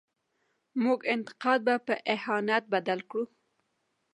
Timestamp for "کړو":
3.09-3.23